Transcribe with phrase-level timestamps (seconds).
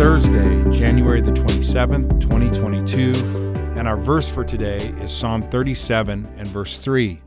[0.00, 3.12] Thursday, January the 27th, 2022,
[3.78, 7.20] and our verse for today is Psalm 37 and verse 3.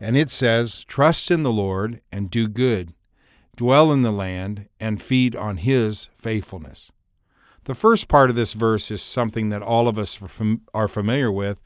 [0.00, 2.94] And it says, Trust in the Lord and do good,
[3.56, 6.92] dwell in the land and feed on his faithfulness.
[7.64, 10.22] The first part of this verse is something that all of us
[10.72, 11.60] are familiar with,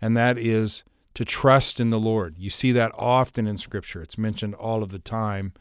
[0.00, 0.82] and that is
[1.14, 2.36] to trust in the Lord.
[2.36, 5.52] You see that often in Scripture, it's mentioned all of the time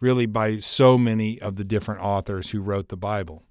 [0.00, 3.44] really by so many of the different authors who wrote the Bible.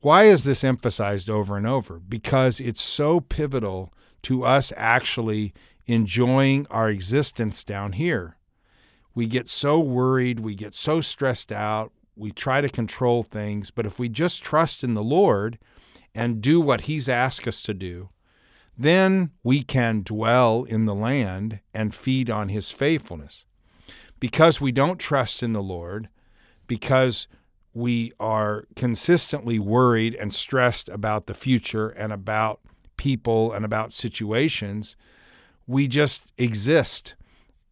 [0.00, 2.00] Why is this emphasized over and over?
[2.00, 3.92] Because it's so pivotal
[4.22, 5.52] to us actually
[5.86, 8.36] enjoying our existence down here.
[9.14, 13.86] We get so worried, we get so stressed out, we try to control things, but
[13.86, 15.58] if we just trust in the Lord
[16.14, 18.08] and do what He's asked us to do,
[18.78, 23.44] then we can dwell in the land and feed on His faithfulness
[24.20, 26.08] because we don't trust in the Lord,
[26.66, 27.26] because
[27.72, 32.60] we are consistently worried and stressed about the future and about
[32.96, 34.96] people and about situations,
[35.66, 37.14] we just exist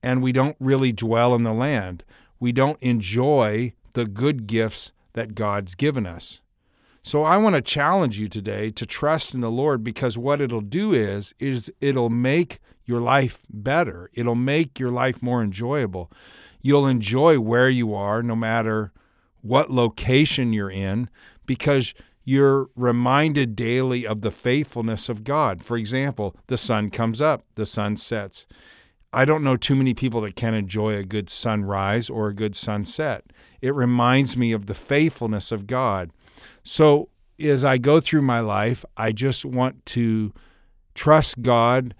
[0.02, 2.04] and we don't really dwell in the land.
[2.40, 6.40] We don't enjoy the good gifts that God's given us.
[7.08, 10.60] So I want to challenge you today to trust in the Lord because what it'll
[10.60, 14.10] do is is it'll make your life better.
[14.12, 16.12] It'll make your life more enjoyable.
[16.60, 18.92] You'll enjoy where you are no matter
[19.40, 21.08] what location you're in
[21.46, 25.64] because you're reminded daily of the faithfulness of God.
[25.64, 28.46] For example, the sun comes up, the sun sets.
[29.14, 32.54] I don't know too many people that can enjoy a good sunrise or a good
[32.54, 33.24] sunset.
[33.62, 36.10] It reminds me of the faithfulness of God.
[36.62, 37.08] So,
[37.40, 40.32] as I go through my life, I just want to
[40.94, 41.94] trust God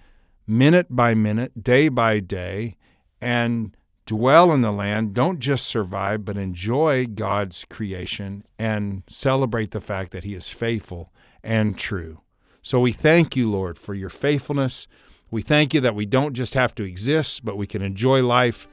[0.47, 2.77] minute by minute, day by day,
[3.21, 5.15] and dwell in the land.
[5.15, 11.13] Don't just survive, but enjoy God's creation and celebrate the fact that He is faithful
[11.45, 12.23] and true.
[12.63, 14.89] So we thank you, Lord, for your faithfulness.
[15.31, 18.67] We thank you that we don't just have to exist, but we can enjoy life.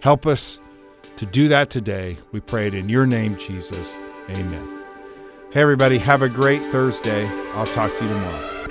[0.00, 0.60] Help us
[1.16, 2.18] to do that today.
[2.32, 3.96] We pray it in your name, Jesus.
[4.30, 4.77] Amen.
[5.50, 7.26] Hey, everybody, have a great Thursday.
[7.54, 8.67] I'll talk to you tomorrow.